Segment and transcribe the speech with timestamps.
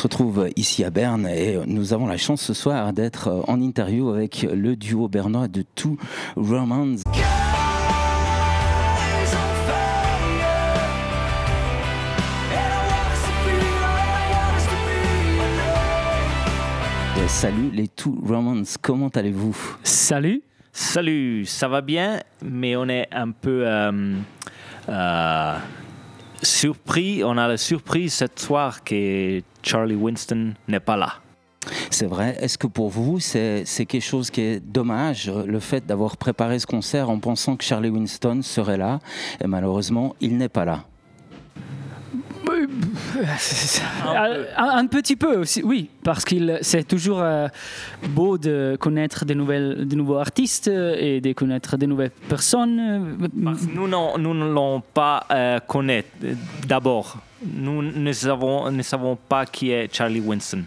[0.00, 4.08] se retrouve ici à Berne et nous avons la chance ce soir d'être en interview
[4.08, 5.98] avec le duo bernois de Two
[6.36, 6.96] Romans.
[17.26, 19.54] Salut les Two Romans, comment allez-vous?
[19.82, 20.42] Salut.
[20.72, 24.14] Salut, ça va bien, mais on est un peu euh,
[24.88, 25.58] euh,
[26.42, 27.22] surpris.
[27.22, 31.14] On a la surprise cette soir que Charlie Winston n'est pas là.
[31.90, 32.36] C'est vrai.
[32.40, 36.66] Est-ce que pour vous, c'est quelque chose qui est dommage, le fait d'avoir préparé ce
[36.66, 38.98] concert en pensant que Charlie Winston serait là,
[39.42, 40.84] et malheureusement, il n'est pas là?
[44.56, 47.48] Un, petit peu aussi, oui, parce qu'il c'est toujours euh,
[48.08, 53.18] beau de connaître de, nouvelles, de nouveaux artistes et de connaître de nouvelles personnes.
[53.74, 56.02] nous, non, nous ne l'avons pas euh, connu
[56.66, 57.18] d'abord.
[57.42, 60.64] Nous ne savons, ne savons pas qui est Charlie Winston.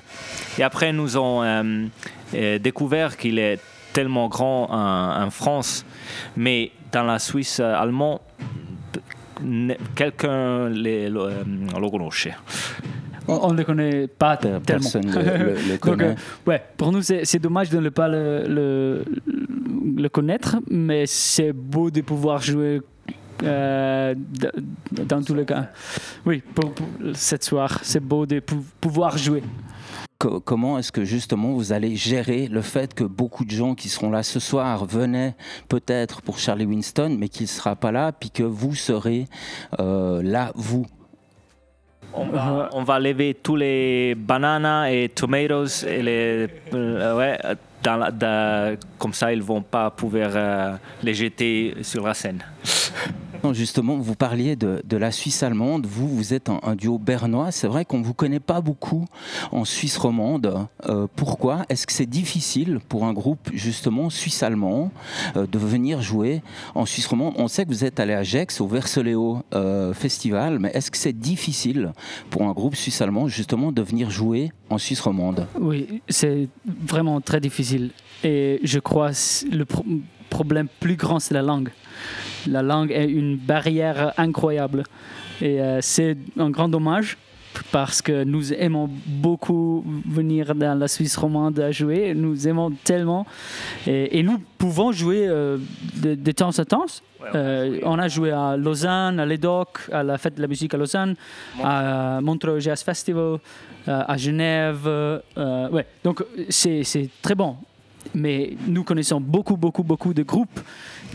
[0.58, 3.60] Et après, nous avons euh, découvert qu'il est
[3.94, 5.86] tellement grand en, en, France,
[6.36, 8.20] mais dans la Suisse allemande,
[9.96, 12.36] quelqu'un le, le connaît.
[13.28, 14.60] On ne le connaît pas tellement.
[14.60, 16.10] Personne le, le, connaît.
[16.10, 19.04] Donc, euh, ouais, pour nous, c'est dommage de ne pas le,
[19.98, 22.82] le, connaître, mais c'est beau de pouvoir jouer
[23.44, 24.16] euh,
[24.92, 25.68] dans tous les cas.
[26.26, 29.44] Oui, pour, pour cette soir, c'est beau de pouvoir jouer.
[30.46, 34.10] Comment est-ce que justement vous allez gérer le fait que beaucoup de gens qui seront
[34.10, 35.36] là ce soir venaient
[35.68, 39.28] peut-être pour Charlie Winston, mais qu'il ne sera pas là, puis que vous serez
[39.80, 40.86] euh, là, vous?
[42.14, 47.40] On va, on va, lever tous les bananes et tomatoes et les, euh, ouais,
[47.84, 52.44] dans comme ça ils vont pas pouvoir euh, les jeter sur la scène
[53.52, 55.86] justement, vous parliez de, la Suisse allemande.
[55.86, 57.52] Vous, vous êtes un, duo bernois.
[57.52, 59.06] C'est vrai qu'on ne vous connaît pas beaucoup
[59.52, 60.68] en Suisse romande.
[60.88, 64.92] Euh, pourquoi Est-ce que c'est difficile pour un groupe, justement, suisse-allemand,
[65.36, 66.42] euh, de venir jouer
[66.76, 67.34] en Suisse romande?
[67.38, 70.98] On sait que vous êtes allé à Gex, au Verseléo euh, Festival, mais est-ce que
[70.98, 71.92] c'est difficile
[72.30, 75.48] pour un groupe suisse-allemand, justement, de venir jouer en Suisse romande?
[75.60, 77.92] Oui, c'est vraiment très difficile.
[78.24, 79.12] Et je crois
[79.52, 79.66] le
[80.30, 81.70] problème plus grand, c'est la langue.
[82.48, 84.84] La langue est une barrière incroyable.
[85.42, 87.18] Et euh, c'est un grand dommage
[87.72, 92.14] parce que nous aimons beaucoup venir dans la Suisse romande à jouer.
[92.16, 93.26] Nous aimons tellement.
[93.86, 95.58] Et, nous pouvons jouer euh,
[96.02, 96.86] de, temps en temps.
[97.36, 100.78] Euh, on a joué à Lausanne, à l'EDOC, à la fête de la musique à
[100.78, 101.16] Lausanne,
[101.64, 103.38] à Montreux Jazz Festival,
[103.86, 104.90] à Genève.
[105.38, 105.86] ouais.
[106.04, 107.56] Donc c'est très bon
[108.14, 110.60] mais nous connaissons beaucoup, beaucoup, beaucoup de groupes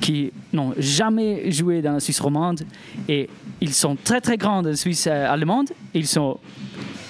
[0.00, 2.62] qui n'ont jamais joué dans la Suisse romande
[3.08, 3.28] et
[3.60, 5.70] ils sont très, très grands en Suisse euh, allemande.
[5.94, 6.38] Ils sont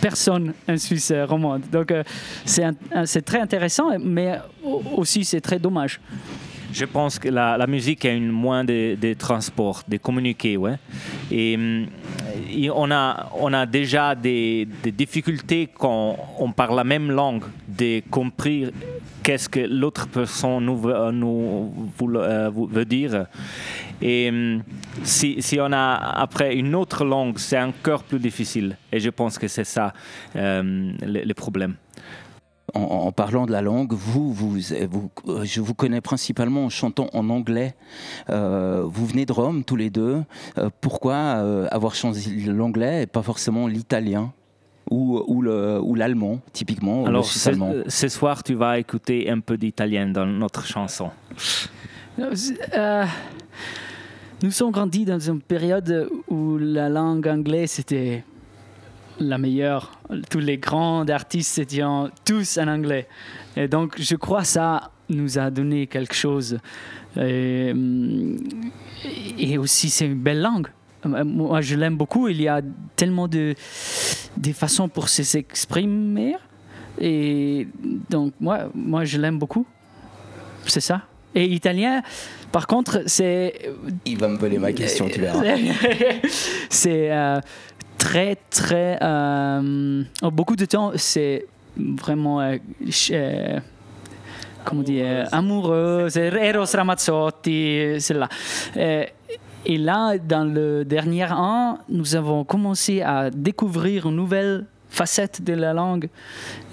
[0.00, 1.62] personne en Suisse euh, romande.
[1.70, 2.02] Donc euh,
[2.44, 4.38] c'est très intéressant, mais
[4.96, 6.00] aussi c'est très dommage.
[6.72, 10.56] Je pense que la, musique est une moyen de, transport, de communiquer.
[10.56, 10.76] Ouais.
[11.30, 18.70] Et, a, on a déjà des, difficultés quand on parle la même langue, de comprendre
[19.22, 23.26] qu'est-ce que l'autre personne nous, veut, euh, veut dire.
[24.00, 24.62] Et mm,
[25.02, 28.76] si, on a après une autre langue, c'est encore plus difficile.
[28.92, 29.92] Et je pense que c'est ça
[30.36, 31.76] euh, le, problème
[32.74, 37.74] en, parlant de la langue, vous, je vous connais principalement en chantant en anglais.
[38.30, 40.22] Euh, vous venez de Rome tous les deux.
[40.58, 44.32] Euh, pourquoi euh, avoir choisi l'anglais et pas forcément l'italien?
[44.90, 50.64] Ou, ou l'allemand, typiquement Alors, ce soir, tu vas écouter un peu d'italien dans notre
[50.66, 51.10] chanson.
[54.42, 58.24] nous sommes grandis dans une période où la langue anglaise c'était
[59.20, 59.92] la meilleure.
[60.30, 61.82] Tous les grands artistes étaient
[62.24, 63.08] tous en anglais.
[63.56, 66.58] Et donc, je crois que ça nous a donné quelque chose.
[67.16, 67.74] Et,
[69.58, 70.68] aussi, c'est une belle langue.
[71.24, 72.28] Moi, je l'aime beaucoup.
[72.28, 72.60] Il y a
[72.96, 73.54] tellement de,
[74.36, 76.36] de façons pour s'exprimer.
[77.00, 77.68] Et
[78.10, 79.66] donc, moi, moi je l'aime beaucoup.
[80.66, 81.02] C'est ça.
[81.34, 82.02] Et italien,
[82.50, 83.70] par contre, c'est.
[84.04, 85.42] Il va me voler ma question, tu verras.
[86.70, 87.12] c'est.
[87.12, 87.40] Euh,
[87.98, 88.98] très, très.
[89.02, 91.46] Euh, oh, beaucoup de temps, c'est
[91.76, 92.40] vraiment.
[92.40, 92.56] Euh,
[93.10, 93.60] euh,
[94.64, 98.28] comment dire Amoureux, c'est Eros Ramazzotti, c'est là.
[99.68, 105.52] Et là, dans le dernier an, nous avons commencé à découvrir une nouvelle facette de
[105.52, 106.08] la langue.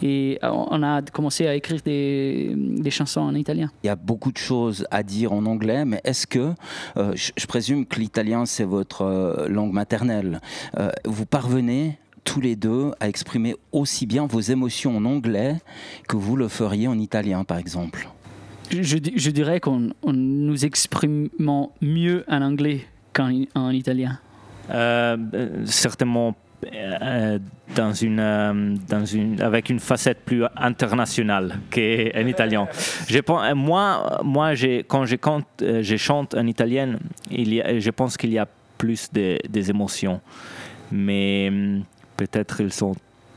[0.01, 2.55] Et on a commencé à écrire des,
[2.89, 3.69] chansons en italien.
[3.83, 6.53] Il y a beaucoup de choses à dire en anglais, mais est-ce que,
[6.95, 10.39] euh, je, présume que l'italien c'est votre euh, langue maternelle,
[10.79, 15.57] euh, vous parvenez tous les deux à exprimer aussi bien vos émotions en anglais
[16.07, 18.07] que vous le feriez en italien, par exemple?
[18.71, 23.29] Je, je dirais qu'on nous exprimons mieux en anglais qu'en
[23.71, 24.19] italien.
[24.69, 25.17] Euh,
[25.65, 26.35] certainement
[26.73, 27.37] euh,
[27.75, 32.67] dans une, euh, dans une, avec une facette plus internationale qu'en italien.
[33.07, 34.51] Je pense, moi, moi
[34.87, 36.97] quand je, compte, je chante en italien,
[37.29, 38.47] il y a, je pense qu'il y a
[38.77, 40.21] plus de, des émotions.
[40.91, 41.83] Mais hum,
[42.17, 42.95] peut-être ils sont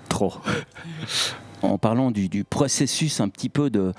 [0.09, 0.35] trop.
[1.63, 3.93] en parlant du, processus un petit peu de,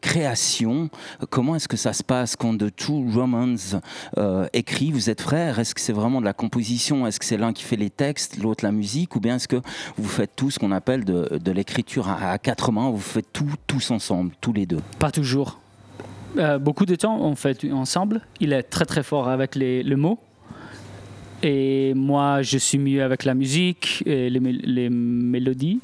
[0.00, 0.90] création,
[1.30, 3.80] comment est-ce que ça se passe quand The Two Romans
[4.18, 4.90] euh, écrit?
[4.90, 7.06] Vous êtes frères Est-ce que c'est vraiment de la composition?
[7.06, 9.16] Est-ce que c'est l'un qui fait les textes, l'autre la musique?
[9.16, 9.60] Ou bien est-ce que
[9.96, 13.90] vous faites tout ce qu'on appelle de, l'écriture à, quatre mains Vous faites tout tous
[13.90, 14.80] ensemble, tous les deux?
[14.98, 15.58] Pas toujours.
[16.38, 18.22] Euh, beaucoup de temps, on fait ensemble.
[18.38, 20.18] Il est très très fort avec les, le mot
[21.42, 25.80] et moi, je suis mieux avec la musique, et les, mélodies.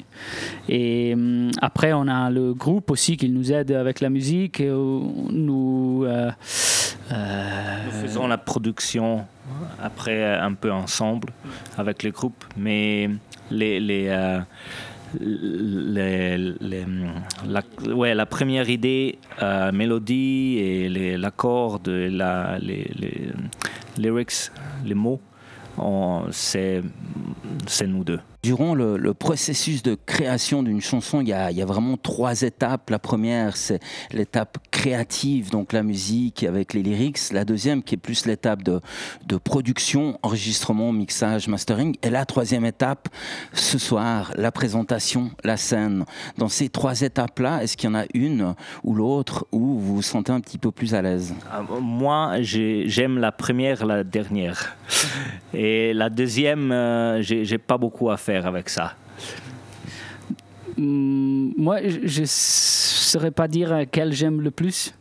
[0.69, 4.61] Et hum, après, on a le groupe aussi qui nous aide avec la musique.
[4.61, 5.01] Euh,
[5.31, 6.05] euh, nous
[8.01, 9.25] faisons la production
[9.81, 11.29] après un peu ensemble
[11.77, 12.43] avec le groupe.
[12.55, 13.09] Mais
[13.51, 14.39] euh,
[17.47, 17.61] la,
[17.95, 19.17] ouais, la première idée,
[19.73, 23.31] mélodie et l'accord, la, les, les
[23.97, 24.51] lyrics,
[24.85, 25.21] les mots,
[26.31, 26.81] c'est
[27.87, 28.19] nous deux.
[28.43, 32.91] Durant le, processus de création d'une chanson, il y, a, vraiment trois étapes.
[32.91, 33.79] La première, c'est
[34.11, 37.31] l'étape créative, donc la musique avec les lyrics.
[37.31, 38.79] La deuxième, qui est plus l'étape de,
[39.43, 41.95] production, enregistrement, mixage, mastering.
[42.03, 43.09] Et la troisième étape,
[43.53, 46.05] ce soir, la présentation, la scène.
[46.37, 50.01] Dans ces trois étapes-là, est-ce qu'il y en a une ou l'autre où vous vous
[50.01, 51.33] sentez un petit peu plus à l'aise?
[51.51, 54.77] Ah, Moi, j'aime la première, la dernière.
[55.53, 58.95] Et la deuxième, euh, j'ai pas beaucoup à faire avec ça?
[60.77, 64.93] Hmm, Moi, je ne saurais pas dire quel j'aime le plus.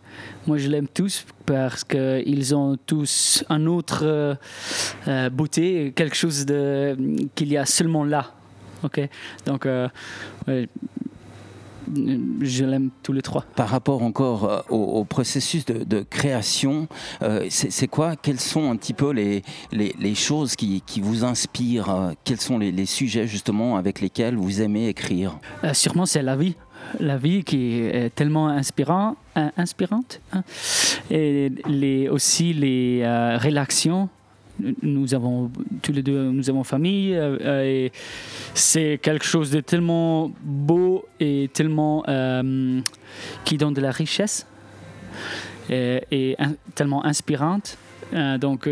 [0.47, 4.35] Moi, je l'aime tous parce qu'ils ont tous un autre euh,
[5.09, 6.97] euh, beauté, quelque chose de
[7.35, 8.33] qu'il y a seulement là.
[8.83, 9.01] Ok,
[9.47, 9.89] donc euh,
[12.41, 13.45] je l'aime tous les trois.
[13.55, 16.89] Par rapport encore euh, au, processus de, création,
[17.23, 18.17] euh, c'est quoi?
[18.17, 19.43] Quelles sont un petit peu les,
[19.73, 21.91] les, choses qui, qui, vous inspirent?
[21.91, 25.39] Euh, Quels sont les, sujets justement avec lesquels vous aimez écrire?
[25.73, 26.55] Sûrement c'est la vie.
[27.01, 29.17] La vie qui est tellement inspirant,
[29.57, 30.21] inspirante.
[30.33, 30.45] Hein.
[31.11, 33.03] Et les, aussi les
[33.39, 34.09] relations
[34.83, 35.51] nous avons
[35.83, 37.93] tous les deux nous avons famille euh, et
[38.55, 42.81] c'est quelque chose de tellement beau et tellement euh,
[43.45, 44.47] qui donne de la richesse
[45.69, 46.37] et,
[46.75, 47.77] tellement inspirante.
[48.15, 48.69] Euh, donc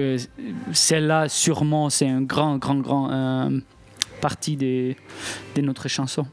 [0.72, 3.50] celle-là sûrement c'est un grand grand grand
[4.20, 4.94] partie de
[5.60, 6.26] notre chanson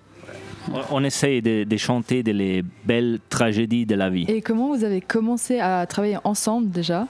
[0.92, 4.25] on essaye de, chanter des les belles tragédies de la vie.
[4.28, 7.08] Et comment vous avez commencé à travailler ensemble déjà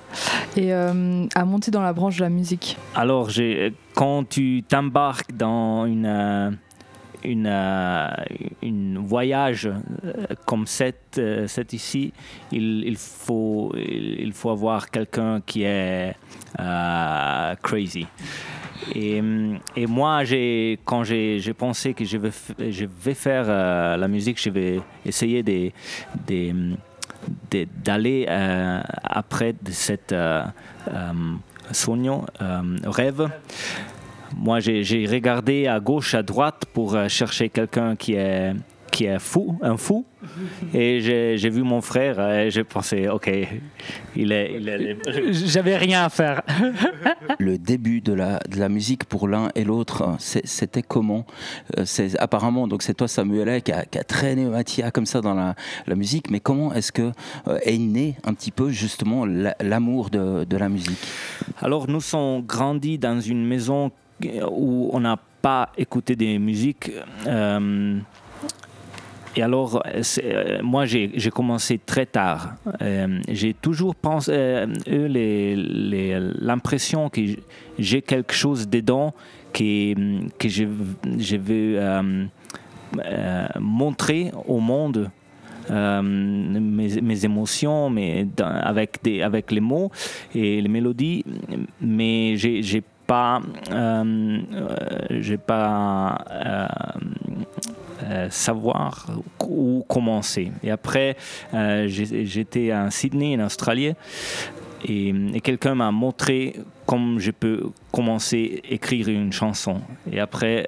[0.58, 2.78] et euh, à monter dans la branche de la musique?
[2.96, 3.30] Alors,
[3.96, 6.52] quand tu t'embarques dans une, euh,
[7.24, 8.10] une, euh,
[8.62, 9.70] une voyage
[10.46, 12.14] comme cette, cette ici,
[12.52, 16.16] il, il, faut, il, faut avoir quelqu'un qui est
[17.62, 18.08] crazy.
[18.96, 19.22] Et,
[19.76, 20.22] et moi,
[20.86, 22.32] quand j'ai pensé que je vais,
[22.72, 25.44] je vais faire euh, la musique, je vais essayer
[27.84, 30.44] d'aller euh, après de cette euh,
[30.90, 31.14] euh
[32.86, 33.30] rêve.
[34.36, 38.54] Moi, j'ai regardé à gauche, à droite pour chercher quelqu'un qui est
[38.92, 40.06] qui est fou, un fou.
[40.74, 43.32] Et j'ai vu mon frère et j'ai pensé, ok,
[44.16, 44.98] il est.
[45.32, 46.42] J'avais rien à faire.
[47.40, 51.26] le début de la, de la musique pour l'un et l'autre, c'était comment?
[51.78, 55.22] Euh, C'est apparemment donc c'est toi Samuel qui a, qui a traîné Mathia comme ça
[55.22, 55.56] dans la,
[55.88, 57.12] la musique, mais comment est-ce que
[57.48, 61.00] euh, est né un petit peu justement l'amour de, de, la musique?
[61.62, 63.92] Alors nous sommes grandis dans une maison
[64.52, 66.92] où on n'a pas écouté des musiques.
[67.28, 68.00] Euh,
[69.36, 72.56] et alors, euh, moi, j'ai commencé très tard.
[72.82, 77.22] Euh, j'ai toujours pensé, euh, l'impression que
[77.80, 79.14] j'ai quelque chose dedans
[79.54, 79.94] que,
[80.38, 80.66] que je,
[81.18, 81.80] je veux
[83.60, 85.10] montrer au monde.
[85.70, 89.92] mes, mes, émotions mais avec, des, avec les mots
[90.36, 91.24] et les mélodies,
[91.80, 93.42] mais j'ai pas,
[95.10, 96.68] j'ai pas euh,
[98.30, 99.08] savoir
[99.40, 100.52] où commencer.
[100.64, 101.18] Et après,
[101.54, 103.94] euh, j'étais à Sydney, en Australie.
[104.84, 106.56] et, quelqu'un m'a montré
[106.86, 109.82] comment je peux commencer à écrire une chanson.
[110.12, 110.68] Et après,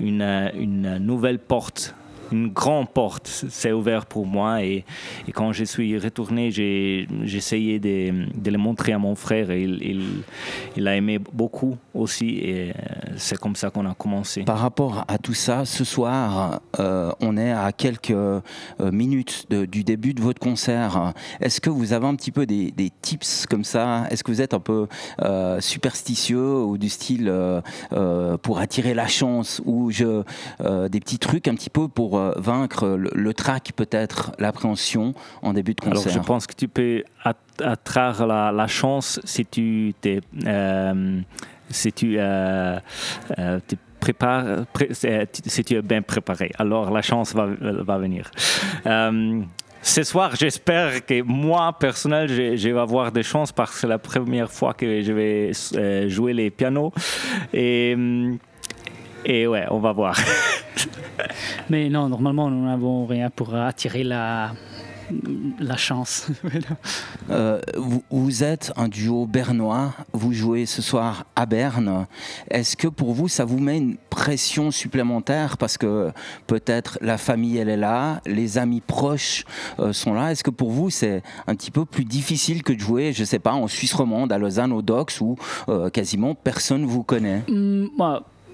[0.00, 1.94] une, une nouvelle porte
[2.32, 4.84] une grande porte s'est ouverte pour moi et,
[5.34, 10.06] quand je suis retourné, j'ai essayé de, le montrer à mon frère et il, il,
[10.76, 12.72] il a aimé beaucoup aussi et euh,
[13.16, 14.42] c'est comme ça qu'on a commencé.
[14.42, 18.40] Par rapport à tout ça, ce soir, euh, on est à quelques euh,
[18.80, 21.12] minutes du début de votre concert.
[21.40, 22.72] Est-ce que vous avez un petit peu des,
[23.02, 24.06] tips comme ça?
[24.10, 24.86] Est-ce que vous êtes un peu
[25.60, 27.32] superstitieux ou du style
[28.42, 33.72] pour attirer la chance ou des petits trucs un petit peu pour vaincre le, trac,
[33.74, 37.04] peut-être l'appréhension en début de concert Alors, je pense que tu peux
[37.58, 41.20] attraire la, la chance si tu t'es, euh,
[41.68, 42.78] si tu euh,
[43.38, 43.60] euh,
[43.98, 46.50] prépares, si tu es bien préparé.
[46.58, 48.30] Alors, la chance va, va venir.
[49.82, 53.86] ce soir, j'espère que moi, personnel, je, je, vais avoir des chances parce que c'est
[53.86, 56.92] la première fois que je vais jouer les pianos.
[57.52, 57.96] Et
[59.24, 60.16] et ouais, on va voir.
[61.68, 64.52] Mais non, normalement, nous n'avons rien pour attirer la,
[65.58, 66.26] la chance.
[67.30, 72.06] euh, vous, vous, êtes un duo bernois, vous jouez ce soir à Berne.
[72.50, 76.10] Est-ce que pour vous, ça vous met une pression supplémentaire parce que
[76.46, 79.44] peut-être la famille, elle est là, les amis proches
[79.78, 80.32] euh, sont là?
[80.32, 83.38] Est-ce que pour vous, c'est un petit peu plus difficile que de jouer, je sais
[83.38, 85.36] pas, en Suisse romande, à Lausanne, au Docks, où
[85.68, 87.42] euh, quasiment personne vous connaît?
[87.48, 87.86] Mmh,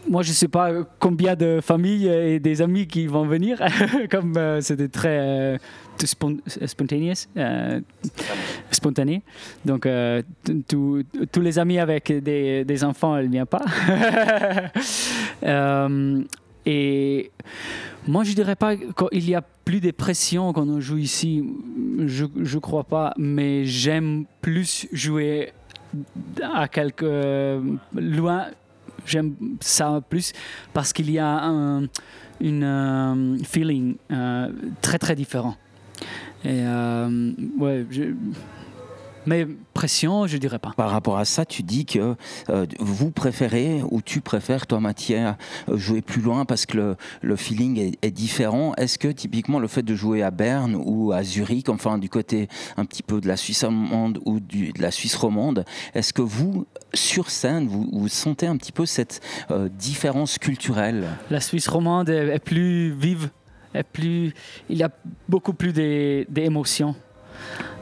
[0.09, 3.61] moi, je ne sais pas combien de familles et des amis qui vont venir,
[4.11, 5.59] comme euh, c'était très euh,
[7.37, 7.81] euh,
[8.71, 9.23] spontané.
[9.65, 9.89] Donc,
[10.69, 13.65] tous les amis avec des, enfants, ils ne viennent pas.
[16.67, 17.31] et
[18.07, 21.45] moi, je ne dirais pas qu'il y a plus de pression quand on joue ici.
[22.07, 25.53] Je ne crois pas, mais j'aime plus jouer
[26.43, 27.61] à quelque
[27.95, 28.47] loin
[29.07, 30.33] j'aime ça plus
[30.73, 31.89] parce qu'il y a un
[32.41, 34.51] une, euh, feeling euh,
[34.83, 35.57] très très différent.
[36.45, 37.87] Et euh, ouais,
[39.27, 40.73] mais pression, je dirais pas.
[40.77, 42.15] Par rapport à ça, tu dis que
[42.49, 45.19] euh, vous préférez, ou tu préfères, toi, Mathieu,
[45.69, 48.73] jouer plus loin parce que le, le feeling est, différent.
[48.77, 52.49] Est-ce que typiquement le fait de jouer à Berne ou à Zurich, enfin du côté
[52.77, 55.65] un petit peu de la Suisse allemande ou du, de la Suisse romande,
[55.95, 61.09] est-ce que vous, sur scène, vous, vous sentez un petit peu cette euh, différence culturelle?
[61.31, 63.31] La Suisse romande est, plus vive,
[63.75, 64.33] est plus,
[64.71, 64.91] il y a
[65.29, 66.95] beaucoup plus d'émotions.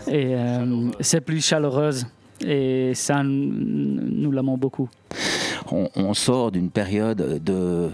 [0.07, 2.07] Et euh, c'est plus chaleureuse.
[2.41, 4.89] Et ça, nous l'aimons beaucoup.
[5.71, 7.91] On, sort d'une période de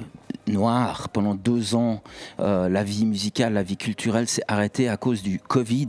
[0.48, 1.08] noire.
[1.10, 2.02] Pendant deux ans,
[2.40, 5.88] euh, la vie musicale, la vie culturelle s'est arrêtée à cause du Covid.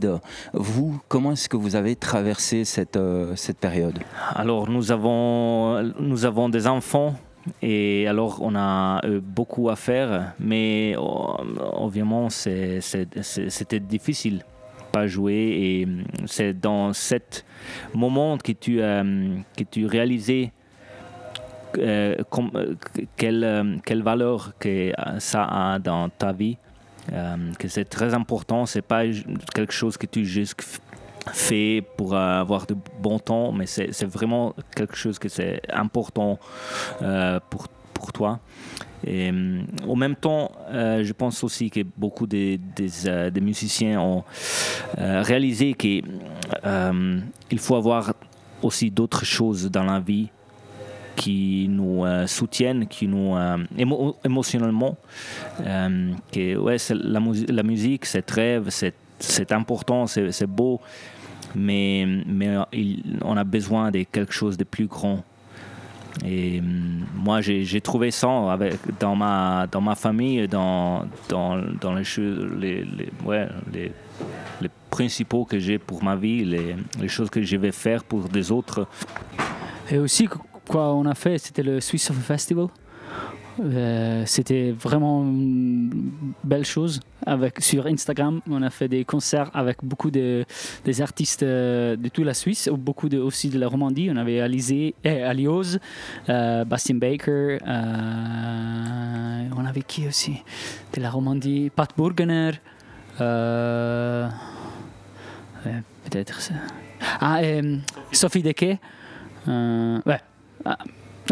[0.52, 3.98] Vous, comment est-ce que vous avez traversé cette, euh, cette période?
[4.34, 7.14] Alors, nous avons, nous avons des enfants.
[7.60, 14.44] Et alors, on a beaucoup à faire, mais obviamente c'était difficile
[14.92, 15.34] pas joué.
[15.34, 17.16] Et hum, c'est dans ce
[17.94, 20.52] moment que tu, euh, que tu réalisais
[21.78, 22.16] euh,
[22.54, 22.74] euh,
[23.16, 26.58] quelle, quelle, valeur que ça a dans ta vie,
[27.58, 28.66] que c'est très important.
[28.66, 29.04] C'est pas
[29.54, 30.80] quelque chose que tu juste
[31.32, 36.38] fais pour avoir de bon temps, mais c'est vraiment quelque chose que c'est important
[37.48, 37.68] pour,
[38.10, 38.40] toi.
[39.04, 42.60] Et euh, en même temps, euh, je pense aussi que beaucoup des,
[43.06, 44.24] euh, des, musiciens ont
[44.96, 46.04] réalisé qu'il
[47.58, 48.14] faut avoir
[48.62, 50.28] aussi d'autres choses dans la vie
[51.16, 53.36] qui nous soutiennent, qui nous
[54.24, 54.96] émotionnellement.
[55.58, 58.68] que ouais, la, la, musique, c'est rêve,
[59.18, 60.80] c'est important, c'est beau,
[61.54, 62.06] mais
[63.22, 65.22] on a besoin de quelque chose de plus grand.
[66.24, 68.58] Et hum, moi, j'ai trouvé ça
[69.00, 72.04] dans, ma, dans ma famille, dans, dans, dans les,
[72.58, 73.10] les, les,
[73.72, 73.92] les,
[74.60, 78.28] les principaux que j'ai pour ma vie, les, les, choses que je vais faire pour
[78.28, 78.86] des autres.
[79.90, 80.28] Et aussi,
[80.68, 82.68] quoi on a fait, c'était le Swiss Festival.
[83.60, 86.12] Euh, c'était vraiment une
[86.44, 87.00] belle chose.
[87.24, 90.44] Avec, sur Instagram, on a fait des concerts avec beaucoup de
[90.84, 94.08] des artistes euh, de toute la Suisse, beaucoup de, aussi de la Romandie.
[94.10, 95.22] On avait Alizé, eh,
[96.28, 97.58] euh, Bastien Baker,
[99.56, 100.42] on avait qui aussi
[100.94, 101.70] de la Romandie?
[101.74, 102.50] Pat Burgener,
[106.04, 106.54] peut-être ça.
[107.20, 107.40] Ah,
[108.10, 108.78] Sophie Deke.
[109.46, 110.20] ouais.
[110.64, 110.78] Ah,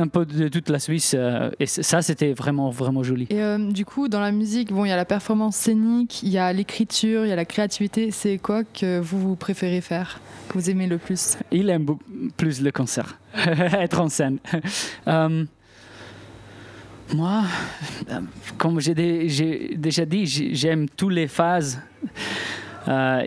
[0.01, 1.15] un peu de toute la Suisse.
[1.17, 3.27] euh, et ça, c'était vraiment, vraiment joli.
[3.31, 6.31] Et euh, du coup, dans la musique, bon, il y a la performance scénique, il
[6.31, 8.11] y a l'écriture, il y a la créativité.
[8.11, 11.37] C'est quoi que vous, vous préférez faire, que vous aimez le plus?
[11.53, 11.87] Il aime
[12.37, 14.39] plus le concert, être en scène.
[15.07, 15.45] Euh,
[17.13, 17.43] moi,
[18.57, 21.81] comme j'ai dé- j'ai déjà dit, j'ai- j'aime toutes les phases.
[22.89, 23.23] Euh,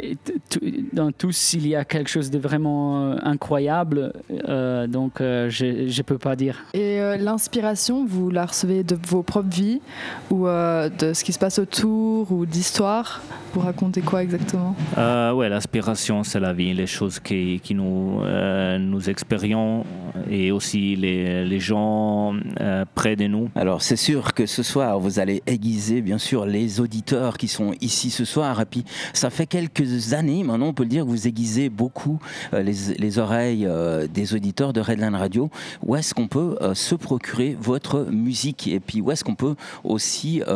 [0.93, 4.13] dans tous, il y a quelque chose de vraiment euh, incroyable.
[4.48, 6.63] euh, donc, euh, je ne peux pas dire.
[6.74, 9.81] Et euh, l'inspiration, vous la recevez de vos propres vies
[10.29, 13.22] ou euh, de ce qui se passe autour ou d'histoire
[13.53, 14.75] Vous racontez quoi exactement?
[14.98, 19.86] Euh, ouais, l'aspiration, c'est la vie, les choses qui, qui nous, euh, nous expérions
[20.29, 23.50] et aussi les, les gens euh, près de nous.
[23.55, 27.74] Alors c'est sûr que ce soir vous allez aiguiser bien sûr les auditeurs qui sont
[27.81, 28.83] ici ce soir et puis
[29.13, 32.19] ça fait quelques années maintenant on peut le dire que vous aiguisez beaucoup
[32.53, 35.50] euh, les, les oreilles euh, des auditeurs de Redline Radio.
[35.85, 38.67] Où est-ce qu'on peut euh, se procurer votre musique?
[38.67, 40.47] Et puis où est-ce qu'on peut aussi euh,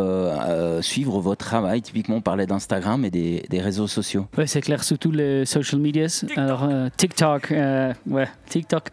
[0.48, 1.82] euh, suivre votre travail?
[1.82, 4.28] Typiquement on parlait d'Instagram et des, des réseaux sociaux.
[4.38, 6.26] Ouais, c'est clair, surtout les social medias.
[6.36, 8.90] Alors, euh, TikTok, euh, ouais, TikTok,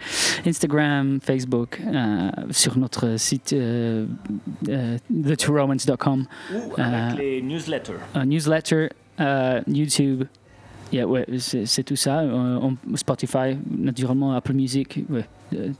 [0.47, 4.07] Instagram, Facebook, euh, sur notre site euh,
[4.69, 4.97] euh,
[5.27, 7.93] thetworomans.com, Ou avec les newsletters.
[8.15, 8.89] un newsletter,
[9.67, 10.25] YouTube.
[10.93, 12.21] Yeah, ouais, c'est tout ça.
[12.21, 15.25] Euh, Spotify, naturellement, Apple Music, ouais, euh,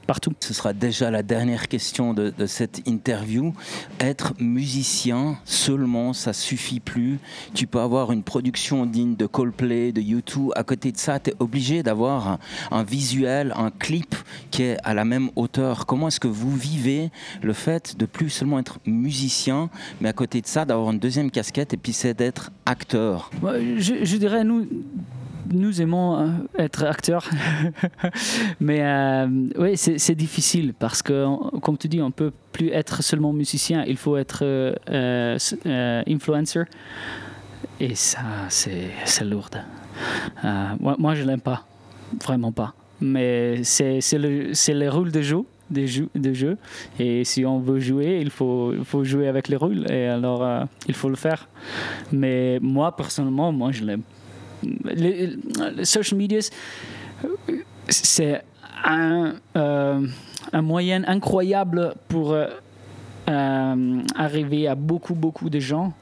[0.07, 0.33] partout.
[0.41, 3.53] Ce sera déjà la dernière question de, de cette interview.
[4.01, 7.19] Être musicien seulement, ça suffit plus.
[7.55, 10.51] Tu peux avoir une production digne de Coldplay, de U2.
[10.57, 12.39] À côté de ça, tu es obligé d'avoir un,
[12.71, 14.15] un visuel, un clip
[14.51, 15.87] qui est à la même hauteur.
[15.87, 17.11] Comment est-ce que vous vivez
[17.43, 21.31] le fait de plus seulement être musicien, mais à côté de ça, d'avoir une deuxième
[21.31, 23.31] casquette et puis c'est d'être acteur?
[23.43, 24.67] Je dirais, nous,
[25.53, 26.27] nous aimons euh,
[26.59, 27.29] être acteurs,
[28.61, 29.27] mais euh,
[29.59, 31.27] oui, c'est difficile parce que,
[31.61, 36.65] comme tu dis, on peut plus être seulement musicien, il faut être euh, euh, influencer,
[37.81, 39.51] et ça, c'est lourd.
[40.43, 41.67] Moi, moi, je l'aime pas,
[42.25, 45.39] vraiment pas, mais c'est le, le rôle de jeu.
[45.71, 46.59] De jeu, de jeu.
[46.99, 49.91] Et si on veut jouer, il faut, faut jouer avec les rôles.
[49.91, 51.49] Et alors, il faut le faire.
[52.13, 54.03] Mais moi, personnellement, moi, je l'aime.
[54.85, 55.31] Les,
[55.77, 56.41] les social media,
[57.89, 58.43] c'est
[58.85, 60.07] un, euh,
[60.53, 62.47] un moyen incroyable pour euh,
[63.29, 65.93] euh, arriver à beaucoup, beaucoup de gens.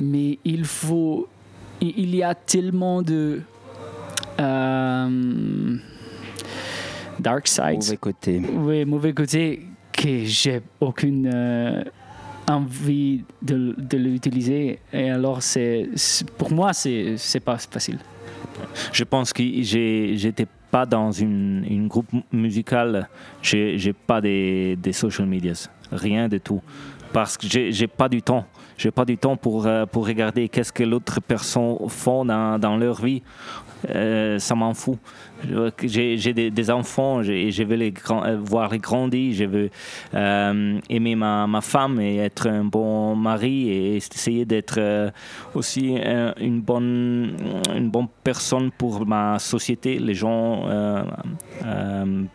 [0.00, 1.28] Mais il faut.
[1.80, 3.40] Il y a tellement de.
[4.40, 5.76] euh,
[7.18, 7.76] dark sides.
[7.76, 8.42] Mauvais côté.
[8.54, 9.62] Oui, mauvais côté
[9.92, 11.26] que j'ai aucune
[12.48, 14.78] envie de, de l'utiliser.
[14.92, 15.88] Et alors, c'est,
[16.38, 17.98] pour moi, c'est, c'est pas facile.
[18.92, 23.08] Je pense que j'étais pas dans une, groupe mu- musical,
[23.42, 26.60] j'ai j'ai pas des, des social medias, rien de tout,
[27.12, 28.44] parce que j'ai j'ai pas du temps.
[28.78, 32.76] J'ai pas du temps pour, euh, pour regarder qu'est-ce que l'autre personne font dans, dans
[32.76, 33.22] leur vie.
[33.88, 34.98] Euh, ça m'en fout.
[35.82, 39.34] J'ai des, des enfants et je veux les euh, voir grandir.
[39.34, 39.70] Je veux
[40.14, 45.10] euh, aimer ma, ma femme et être un bon mari et essayer d'être euh,
[45.54, 45.96] aussi
[46.40, 47.36] une, bonne,
[47.74, 50.64] une bonne personne pour ma société, les gens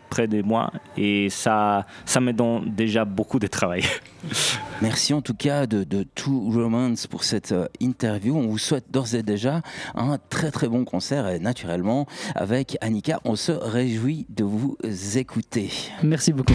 [0.08, 0.70] près de moi.
[0.96, 3.82] Et ça, ça me donne déjà beaucoup de travail.
[4.82, 8.36] Merci en tout cas de, de Two Romance pour cette interview.
[8.36, 9.62] On vous souhaite d'ores et déjà
[9.94, 12.76] un très très bon concert et naturellement avec
[13.24, 14.76] On se réjouit de vous
[15.16, 15.70] écouter.
[16.02, 16.54] Merci beaucoup.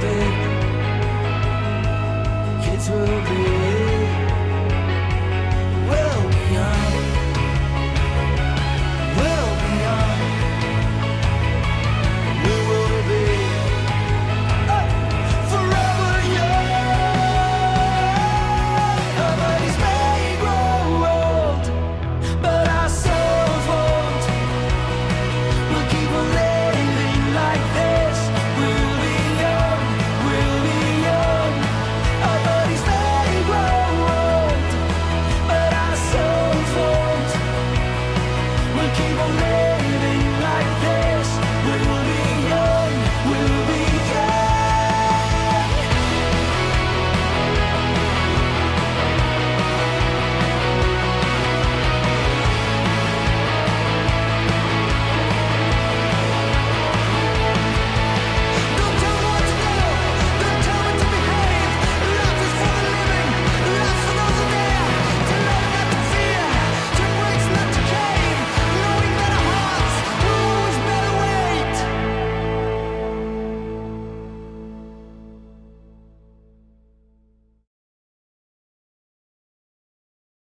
[0.00, 0.34] Big,
[2.62, 3.67] kids will be
[38.78, 39.67] will keep on living.